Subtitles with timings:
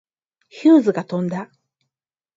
[0.49, 1.51] ヒューズが飛んだ。